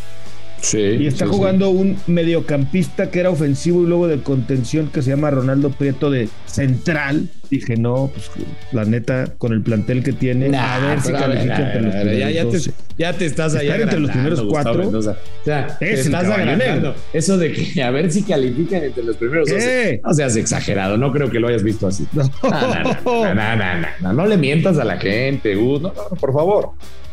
y 0.75 1.07
está 1.07 1.27
jugando 1.27 1.71
un 1.71 1.97
mediocampista 2.07 3.11
que 3.11 3.21
era 3.21 3.31
ofensivo 3.31 3.83
y 3.83 3.87
luego 3.87 4.09
de 4.09 4.23
contención 4.23 4.89
que 4.89 5.03
se 5.03 5.11
llama 5.11 5.31
Ronaldo 5.31 5.71
Prieto 5.71 6.11
de 6.11 6.29
central. 6.47 7.29
Dije, 7.51 7.77
no, 7.77 8.11
pues 8.13 8.29
la 8.73 8.85
neta, 8.85 9.35
con 9.39 9.53
el 9.53 9.63
plantel 9.63 10.03
que 10.03 10.13
tiene, 10.13 10.57
a 10.57 10.79
ver 10.81 11.01
si 11.01 11.13
califica 11.13 11.73
entre 11.73 11.83
los 11.83 11.95
primeros 11.95 12.19
ya, 12.19 12.31
ya, 12.31 12.51
te, 12.51 12.59
ya, 12.99 13.13
te, 13.13 13.27
estás 13.27 13.55
ahí. 13.55 13.69
entre 13.69 14.01
los 14.01 14.11
primeros 14.11 14.43
cuatro. 14.49 14.89
o 14.89 15.03
sea, 15.03 15.77
es 15.81 16.01
estás 16.01 16.25
agrandando. 16.25 16.95
Eso 17.13 17.39
de 17.39 17.53
que 17.53 17.83
a 17.83 17.91
ver 17.91 18.11
si 18.11 18.23
califican 18.23 18.83
entre 18.83 19.05
los 19.05 19.17
primeros 19.17 19.49
dos. 19.49 19.63
No 20.03 20.15
seas 20.15 20.35
exagerado, 20.37 20.97
no 20.97 21.13
creo 21.13 21.31
que 21.31 21.39
lo 21.39 21.47
hayas 21.49 21.63
visto 21.63 21.87
así. 21.87 22.07
No, 22.13 22.25
no, 22.43 23.35
no, 23.35 23.57
no, 24.01 24.13
no, 24.13 24.27
le 24.27 24.37
mientas 24.37 24.79
a 24.79 24.85
la 24.85 24.97
gente, 24.97 25.55
Gus. 25.55 25.81
no, 25.83 25.93
no, 25.93 26.17
por 26.17 26.33
favor. 26.33 26.71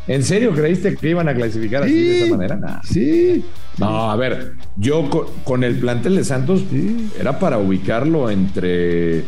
¿En 0.07 0.23
serio 0.23 0.53
creíste 0.53 0.95
que 0.95 1.09
iban 1.09 1.29
a 1.29 1.33
clasificar 1.33 1.83
así 1.83 1.93
de 1.93 2.25
esa 2.25 2.35
manera? 2.35 2.81
Sí. 2.83 3.43
No, 3.77 4.11
a 4.11 4.15
ver, 4.15 4.53
yo 4.75 5.09
con, 5.43 5.63
el 5.63 5.79
plantel 5.79 6.17
de 6.17 6.23
Santos 6.23 6.63
era 7.19 7.39
para 7.39 7.57
ubicarlo 7.57 8.29
entre 8.29 9.19
el 9.19 9.25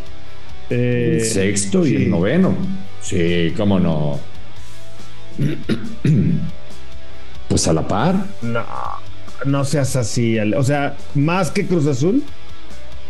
eh, 0.69 1.19
sexto 1.21 1.85
y 1.85 1.95
el 1.95 2.09
noveno. 2.09 2.55
Sí, 3.01 3.53
cómo 3.55 3.79
no. 3.79 4.19
Pues 7.47 7.67
a 7.67 7.73
la 7.73 7.87
par. 7.87 8.25
No, 8.41 8.65
no 9.45 9.63
seas 9.65 9.95
así. 9.95 10.37
O 10.39 10.63
sea, 10.63 10.97
más 11.13 11.51
que 11.51 11.65
Cruz 11.67 11.85
Azul. 11.85 12.23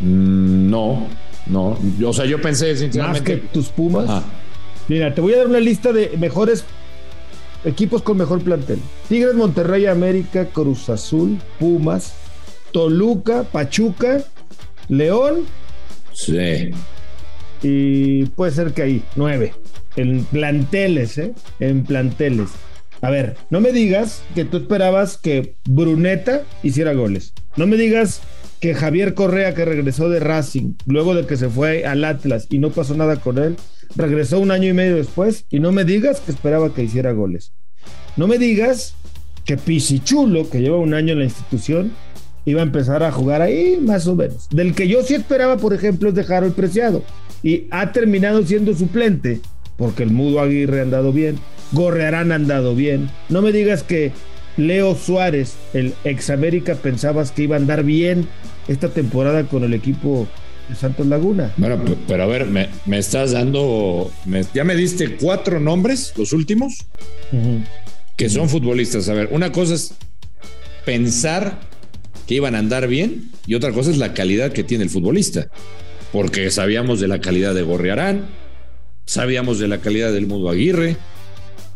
Mm, 0.00 0.70
no, 0.70 1.08
no. 1.46 1.78
O 2.04 2.12
sea, 2.12 2.26
yo 2.26 2.40
pensé 2.40 2.76
sinceramente. 2.76 3.20
Más 3.20 3.40
que 3.40 3.48
tus 3.48 3.68
Pumas. 3.68 4.22
Mira, 4.88 5.14
te 5.14 5.20
voy 5.20 5.32
a 5.34 5.38
dar 5.38 5.46
una 5.46 5.58
lista 5.58 5.92
de 5.92 6.12
mejores 6.18 6.64
Equipos 7.66 8.00
con 8.02 8.16
mejor 8.16 8.40
plantel. 8.42 8.78
Tigres, 9.08 9.34
Monterrey, 9.34 9.86
América, 9.86 10.46
Cruz 10.46 10.88
Azul, 10.88 11.36
Pumas, 11.58 12.14
Toluca, 12.70 13.42
Pachuca, 13.42 14.22
León. 14.88 15.40
Sí. 16.12 16.70
Y 17.62 18.26
puede 18.26 18.52
ser 18.52 18.72
que 18.72 18.82
ahí, 18.82 19.02
nueve. 19.16 19.52
En 19.96 20.24
planteles, 20.24 21.18
¿eh? 21.18 21.34
En 21.58 21.82
planteles. 21.82 22.50
A 23.00 23.10
ver, 23.10 23.36
no 23.50 23.60
me 23.60 23.72
digas 23.72 24.22
que 24.36 24.44
tú 24.44 24.58
esperabas 24.58 25.18
que 25.18 25.56
Bruneta 25.68 26.42
hiciera 26.62 26.92
goles. 26.92 27.32
No 27.56 27.66
me 27.66 27.76
digas 27.76 28.20
que 28.60 28.74
Javier 28.74 29.14
Correa, 29.14 29.54
que 29.54 29.64
regresó 29.64 30.08
de 30.08 30.20
Racing, 30.20 30.74
luego 30.86 31.14
de 31.14 31.26
que 31.26 31.36
se 31.36 31.48
fue 31.48 31.84
al 31.84 32.04
Atlas 32.04 32.46
y 32.48 32.58
no 32.58 32.70
pasó 32.70 32.94
nada 32.94 33.16
con 33.16 33.38
él, 33.38 33.56
regresó 33.96 34.38
un 34.38 34.50
año 34.50 34.68
y 34.68 34.74
medio 34.74 34.96
después 34.96 35.46
y 35.50 35.60
no 35.60 35.72
me 35.72 35.84
digas 35.84 36.20
que 36.20 36.30
esperaba 36.30 36.72
que 36.74 36.84
hiciera 36.84 37.12
goles. 37.12 37.52
No 38.16 38.26
me 38.26 38.38
digas 38.38 38.94
que 39.44 39.56
Pisichulo, 39.56 40.48
que 40.50 40.60
lleva 40.60 40.76
un 40.76 40.94
año 40.94 41.12
en 41.12 41.20
la 41.20 41.24
institución, 41.24 41.92
iba 42.44 42.60
a 42.60 42.64
empezar 42.64 43.02
a 43.02 43.12
jugar 43.12 43.42
ahí 43.42 43.78
más 43.80 44.06
o 44.06 44.14
menos. 44.14 44.48
Del 44.50 44.74
que 44.74 44.88
yo 44.88 45.02
sí 45.02 45.14
esperaba, 45.14 45.56
por 45.56 45.74
ejemplo, 45.74 46.08
es 46.08 46.14
de 46.14 46.22
el 46.22 46.52
Preciado. 46.52 47.02
Y 47.42 47.66
ha 47.70 47.92
terminado 47.92 48.42
siendo 48.44 48.74
suplente, 48.74 49.40
porque 49.76 50.02
el 50.02 50.10
Mudo 50.10 50.40
Aguirre 50.40 50.80
ha 50.80 50.82
andado 50.82 51.12
bien, 51.12 51.38
Gorrearán 51.72 52.32
ha 52.32 52.36
andado 52.36 52.74
bien. 52.74 53.10
No 53.28 53.42
me 53.42 53.52
digas 53.52 53.82
que 53.82 54.12
Leo 54.56 54.94
Suárez, 54.94 55.56
el 55.74 55.94
ex 56.04 56.30
América, 56.30 56.74
pensabas 56.76 57.30
que 57.30 57.42
iba 57.42 57.56
a 57.56 57.58
andar 57.58 57.84
bien 57.84 58.26
esta 58.68 58.88
temporada 58.88 59.44
con 59.44 59.64
el 59.64 59.74
equipo 59.74 60.26
de 60.68 60.74
Santos 60.74 61.06
Laguna. 61.06 61.52
Bueno, 61.56 61.82
pero 62.08 62.22
a 62.22 62.26
ver, 62.26 62.46
me, 62.46 62.68
estás 62.98 63.32
dando. 63.32 64.10
ya 64.54 64.64
me 64.64 64.74
diste 64.74 65.16
cuatro 65.16 65.60
nombres, 65.60 66.12
los 66.16 66.32
últimos, 66.32 66.86
que 68.16 68.28
son 68.28 68.48
futbolistas. 68.48 69.08
A 69.08 69.14
ver, 69.14 69.28
una 69.30 69.52
cosa 69.52 69.74
es 69.74 69.94
pensar 70.84 71.60
que 72.26 72.34
iban 72.34 72.54
a 72.54 72.58
andar 72.58 72.88
bien 72.88 73.30
y 73.46 73.54
otra 73.54 73.72
cosa 73.72 73.90
es 73.90 73.98
la 73.98 74.14
calidad 74.14 74.52
que 74.52 74.64
tiene 74.64 74.84
el 74.84 74.90
futbolista. 74.90 75.48
Porque 76.12 76.50
sabíamos 76.50 77.00
de 77.00 77.08
la 77.08 77.20
calidad 77.20 77.54
de 77.54 77.62
Gorriarán, 77.62 78.26
sabíamos 79.04 79.58
de 79.58 79.68
la 79.68 79.78
calidad 79.78 80.12
del 80.12 80.26
Mudo 80.26 80.48
Aguirre. 80.50 80.96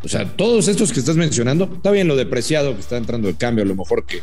O 0.02 0.08
sea, 0.08 0.24
todos 0.36 0.68
estos 0.68 0.92
que 0.92 1.00
estás 1.00 1.16
mencionando, 1.16 1.70
está 1.74 1.90
bien 1.90 2.08
lo 2.08 2.16
depreciado 2.16 2.74
que 2.74 2.80
está 2.80 2.96
entrando 2.96 3.28
el 3.28 3.36
cambio, 3.36 3.64
a 3.64 3.68
lo 3.68 3.74
mejor 3.74 4.06
que 4.06 4.20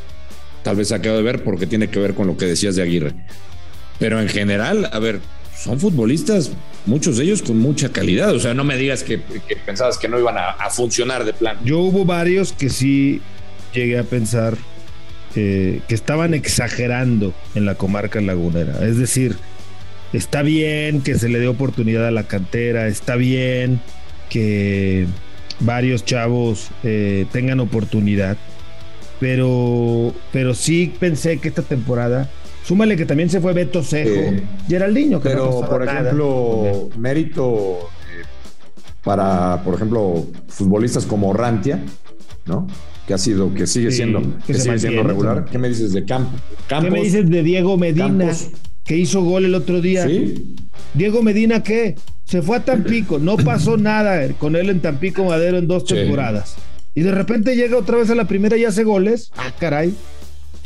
tal 0.64 0.76
vez 0.76 0.92
acabo 0.92 1.18
de 1.18 1.24
ver 1.24 1.44
porque 1.44 1.68
tiene 1.68 1.90
que 1.90 2.00
ver 2.00 2.14
con 2.14 2.28
lo 2.28 2.36
que 2.36 2.46
decías 2.46 2.76
de 2.76 2.82
Aguirre. 2.82 3.14
Pero 4.00 4.20
en 4.22 4.30
general, 4.30 4.90
a 4.92 5.00
ver, 5.00 5.20
son 5.58 5.80
futbolistas, 5.80 6.52
muchos 6.86 7.18
de 7.18 7.24
ellos 7.24 7.42
con 7.42 7.58
mucha 7.58 7.90
calidad. 7.90 8.34
O 8.34 8.40
sea, 8.40 8.54
no 8.54 8.64
me 8.64 8.78
digas 8.78 9.04
que, 9.04 9.20
pensabas 9.66 9.98
que 9.98 10.08
no 10.08 10.20
iban 10.20 10.38
a, 10.38 10.70
funcionar 10.70 11.26
de 11.26 11.34
plan. 11.34 11.58
Yo 11.64 11.80
hubo 11.80 12.06
varios 12.06 12.54
que 12.54 12.70
sí 12.70 13.22
llegué 13.74 13.98
a 13.98 14.04
pensar 14.04 14.56
que 15.34 15.84
estaban 15.90 16.34
exagerando 16.34 17.32
en 17.54 17.66
la 17.66 17.76
comarca 17.76 18.20
lagunera. 18.22 18.84
Es 18.88 18.98
decir, 18.98 19.38
está 20.12 20.42
bien 20.42 21.02
que 21.02 21.16
se 21.16 21.30
le 21.30 21.40
dé 21.40 21.48
oportunidad 21.48 22.08
a 22.08 22.12
la 22.12 22.24
cantera, 22.24 22.88
está 22.88 23.16
bien 23.16 23.80
que 24.30 25.06
varios 25.60 26.06
chavos 26.06 26.70
eh, 26.84 27.26
tengan 27.32 27.60
oportunidad, 27.60 28.38
pero, 29.20 30.14
pero 30.32 30.54
sí 30.54 30.94
pensé 31.00 31.40
que 31.40 31.50
esta 31.50 31.62
temporada 31.62 32.30
Súmale 32.68 32.98
que 32.98 33.06
también 33.06 33.30
se 33.30 33.40
fue 33.40 33.54
Beto 33.54 33.82
Cejo, 33.82 34.34
Geraldinho. 34.68 35.22
Que 35.22 35.30
Pero, 35.30 35.62
por 35.62 35.88
ejemplo, 35.88 36.90
mérito 36.98 37.78
eh, 37.80 38.26
para, 39.06 39.64
por 39.64 39.76
ejemplo, 39.76 40.26
futbolistas 40.50 41.06
como 41.06 41.32
Rantia, 41.32 41.82
¿no? 42.46 42.68
Que 43.08 43.14
ha 43.14 43.18
sido, 43.18 43.54
que 43.54 43.68
sigue 43.68 43.90
siendo, 43.90 44.22
que, 44.46 44.54
sigue 44.54 44.80
siendo 44.80 45.04
regular. 45.04 45.46
¿Qué 45.50 45.58
me 45.58 45.70
dices 45.70 45.94
de 45.94 46.04
Campo? 46.04 46.32
¿Qué 46.68 46.92
me 46.92 47.00
dices 47.00 47.30
de 47.30 47.42
Diego 47.42 47.78
Medina, 47.78 48.34
que 48.84 48.98
hizo 48.98 49.24
gol 49.24 49.46
el 49.46 49.56
otro 49.56 49.80
día? 49.80 50.06
¿Sí? 50.06 50.58
Diego 50.94 51.24
Medina, 51.24 51.64
¿qué? 51.64 51.96
Se 52.26 52.42
fue 52.42 52.58
a 52.58 52.66
Tampico, 52.66 53.18
no 53.18 53.38
pasó 53.38 53.78
nada 53.78 54.28
con 54.34 54.58
él 54.58 54.70
en 54.70 54.82
Tampico 54.82 55.24
Madero 55.24 55.58
en 55.58 55.70
dos 55.70 55.86
temporadas. 55.86 56.58
Y 56.96 57.02
de 57.04 57.14
repente 57.14 57.56
llega 57.56 57.78
otra 57.78 57.96
vez 57.96 58.10
a 58.10 58.16
la 58.16 58.28
primera 58.28 58.58
y 58.58 58.66
hace 58.66 58.84
goles. 58.84 59.32
Ah, 59.38 59.54
caray. 59.58 59.96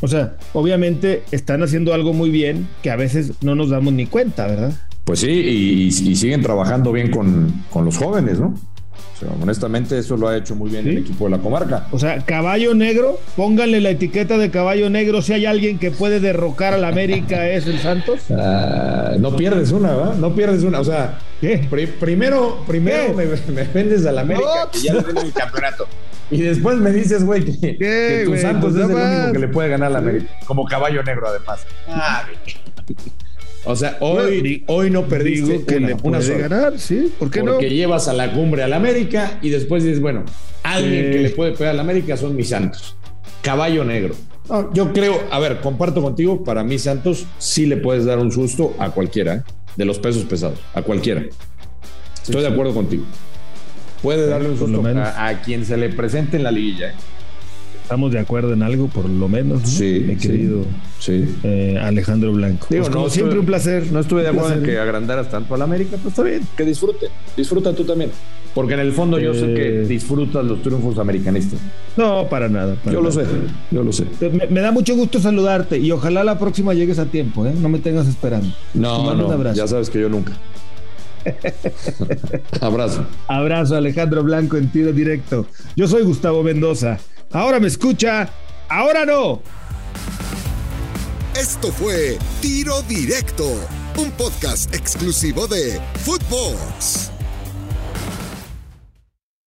O 0.02 0.08
sea, 0.08 0.34
obviamente 0.54 1.24
están 1.32 1.62
haciendo 1.64 1.94
algo 1.94 2.14
muy 2.14 2.30
bien 2.32 2.68
que 2.82 2.90
a 2.90 2.96
veces 2.96 3.34
no 3.42 3.56
nos 3.56 3.70
damos 3.70 3.94
ni 3.94 4.08
cuenta, 4.08 4.48
¿verdad? 4.48 4.74
Pues 5.04 5.20
sí, 5.20 5.30
y, 5.30 5.92
siguen 5.92 6.42
trabajando 6.42 6.92
bien 6.92 7.12
con, 7.12 7.54
los 7.74 7.98
jóvenes, 7.98 8.40
¿no? 8.40 8.48
O 8.48 9.20
sea, 9.20 9.30
honestamente, 9.42 9.98
eso 9.98 10.18
lo 10.18 10.28
ha 10.28 10.38
hecho 10.38 10.56
muy 10.56 10.70
bien 10.72 10.88
el 10.88 11.00
equipo 11.00 11.26
de 11.26 11.32
la 11.32 11.38
comarca. 11.38 11.88
O 11.92 12.00
sea, 12.00 12.20
caballo 12.26 12.74
negro, 12.74 13.20
pónganle 13.36 13.80
la 13.80 13.92
etiqueta 13.92 14.38
de 14.38 14.50
caballo 14.50 14.90
negro. 14.90 15.22
Si 15.22 15.34
hay 15.34 15.46
alguien 15.46 15.78
que 15.78 15.92
puede 15.92 16.20
derrocar 16.20 16.74
al 16.74 16.84
América, 16.86 17.48
es 17.52 17.68
el 17.68 17.80
Santos. 17.80 18.22
Ah, 18.32 19.14
no 19.20 19.36
pierdes 19.36 19.72
una, 19.72 19.96
¿verdad? 19.96 20.16
No 20.16 20.34
pierdes 20.34 20.64
una. 20.64 20.80
O 20.80 20.84
sea, 20.84 21.20
primero, 22.00 22.64
primero 22.66 23.14
me, 23.14 23.26
me, 23.26 23.64
vendes 23.64 24.06
al 24.08 24.18
América, 24.18 24.70
que 24.72 24.80
ya 24.80 24.94
le 24.94 25.00
el 25.00 25.34
campeonato. 25.34 25.88
Y 26.32 26.42
después 26.42 26.78
me 26.78 26.92
dices, 26.92 27.26
güey, 27.26 27.44
que, 27.44 28.24
tu 28.26 28.38
Santos 28.38 28.72
pues 28.74 28.84
es 28.84 28.90
el 28.90 28.96
único 28.96 29.34
que 29.34 29.40
le 29.40 29.48
puede 29.50 29.70
ganar 29.70 29.90
a 29.90 29.92
la 29.92 30.00
América. 30.00 30.32
Como 30.46 30.66
caballo 30.66 31.04
negro, 31.04 31.28
además. 31.28 31.66
Ah, 31.90 32.26
O 33.66 33.76
sea, 33.76 33.98
hoy, 34.00 34.64
hoy 34.68 34.90
no 34.90 35.08
perdiste 35.08 35.66
que 35.66 35.80
le 35.80 35.96
puede 35.98 36.38
ganar, 36.38 36.80
¿sí? 36.80 37.14
¿Por 37.20 37.30
qué 37.30 37.44
no? 37.44 37.54
Porque 37.54 37.70
llevas 37.70 38.08
a 38.08 38.14
la 38.14 38.32
cumbre 38.32 38.64
al 38.64 38.72
América 38.72 39.40
y 39.42 39.50
después 39.50 39.84
dices, 39.84 40.00
bueno, 40.00 40.24
alguien 40.64 41.12
que 41.12 41.20
le 41.20 41.30
puede 41.32 41.52
pegar 41.52 41.74
al 41.74 41.80
América 41.82 42.16
son 42.16 42.36
mis 42.36 42.50
Santos. 42.50 42.96
Caballo 43.42 43.84
negro. 43.84 44.16
yo 44.74 44.94
creo, 44.94 45.20
a 45.32 45.40
ver, 45.40 45.60
comparto 45.60 46.02
contigo, 46.02 46.44
para 46.46 46.64
mí 46.64 46.80
Santos 46.80 47.26
sí 47.40 47.66
le 47.66 47.76
puedes 47.78 48.06
dar 48.06 48.20
un 48.20 48.32
susto 48.32 48.74
a 48.80 48.92
cualquiera, 48.92 49.36
¿eh? 49.36 49.44
de 49.76 49.86
los 49.86 50.00
pesos 50.00 50.24
pesados, 50.24 50.60
a 50.74 50.82
cualquiera. 50.82 51.26
Estoy 52.24 52.42
de 52.42 52.48
acuerdo 52.48 52.74
contigo. 52.74 53.04
Puede 54.02 54.28
darle 54.28 54.50
un 54.50 54.58
susto 54.58 54.84
a, 54.86 55.28
a, 55.28 55.42
quien 55.42 55.66
se 55.66 55.78
le 55.78 55.90
presente 55.90 56.38
en 56.38 56.44
la 56.44 56.52
liguilla. 56.52 56.90
¿eh? 56.90 56.94
estamos 57.92 58.14
de 58.14 58.20
acuerdo 58.20 58.54
en 58.54 58.64
algo, 58.64 58.88
por 58.88 59.10
lo 59.10 59.28
menos, 59.28 59.64
sí, 59.66 60.06
mi 60.08 60.16
querido 60.16 60.64
sí. 60.98 61.28
Eh, 61.44 61.78
Alejandro 61.78 62.32
Blanco. 62.32 62.68
Digo, 62.70 62.86
pues, 62.86 62.96
no, 62.96 63.10
siempre 63.10 63.38
un 63.38 63.46
placer. 63.46 63.92
No 63.92 64.00
estuve 64.00 64.22
de 64.22 64.30
acuerdo 64.30 64.54
en 64.54 64.64
que 64.64 64.80
agrandaras 64.80 65.30
tanto 65.30 65.56
a 65.56 65.58
la 65.58 65.66
América, 65.66 65.98
pues 66.02 66.14
está 66.14 66.24
bien, 66.24 66.42
que 66.56 66.64
disfrute. 66.64 67.08
Disfruta 67.36 67.76
tú 67.76 67.84
también. 67.84 68.10
Porque 68.56 68.76
en 68.76 68.80
el 68.80 68.94
fondo 68.94 69.20
yo 69.20 69.34
sé 69.34 69.54
que 69.54 69.82
eh, 69.82 69.86
disfrutas 69.86 70.46
los 70.46 70.62
triunfos 70.62 71.00
americanistas. 71.00 71.60
No, 71.98 72.30
para 72.30 72.48
nada. 72.48 72.78
yo 72.90 73.02
lo 73.02 73.12
sé, 73.12 73.26
yo 73.72 73.84
lo 73.84 73.92
sé. 73.92 74.06
Me, 74.50 74.62
da 74.62 74.72
mucho 74.72 74.96
gusto 74.96 75.20
saludarte 75.20 75.78
y 75.78 75.92
ojalá 75.92 76.24
la 76.24 76.40
próxima 76.40 76.74
llegues 76.74 76.98
a 76.98 77.08
tiempo, 77.08 77.46
¿eh? 77.46 77.54
No 77.60 77.68
me 77.68 77.80
tengas 77.80 78.08
esperando. 78.08 78.56
No, 78.74 79.14
no, 79.14 79.54
ya 79.54 79.68
sabes 79.68 79.90
que 79.90 80.00
yo 80.00 80.08
nunca. 80.08 80.32
Abrazo. 82.62 83.06
Abrazo, 83.28 83.76
Alejandro 83.76 84.24
Blanco 84.24 84.58
en 84.58 84.72
tiro 84.72 84.92
directo. 84.92 85.46
Yo 85.76 85.88
soy 85.88 86.04
Gustavo 86.04 86.44
Mendoza. 86.44 87.00
Ahora 87.32 87.60
me 87.60 87.68
escucha, 87.68 88.30
ahora 88.70 89.06
no. 89.06 89.42
Esto 91.36 91.72
fue 91.72 92.18
Tiro 92.42 92.82
Directo, 92.84 93.46
un 93.98 94.12
podcast 94.12 94.74
exclusivo 94.76 95.48
de 95.48 95.80
Footbox. 96.04 97.12